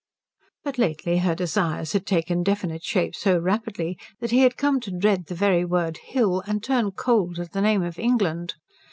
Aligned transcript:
But 0.63 0.79
lately 0.79 1.19
her 1.19 1.35
desires 1.35 1.93
had 1.93 2.07
taken 2.07 2.41
definite 2.41 2.81
shape 2.83 3.15
so 3.15 3.37
rapidly 3.37 3.99
that 4.19 4.31
he 4.31 4.39
had 4.39 4.57
come 4.57 4.79
to 4.79 4.89
dread 4.89 5.27
the 5.27 5.35
very 5.35 5.63
word 5.63 5.97
hill 5.97 6.41
and 6.47 6.63
turn 6.63 6.89
cold 6.89 7.37
at 7.37 7.51
the 7.51 7.61
name 7.61 7.83
of 7.83 7.99
England. 7.99 8.55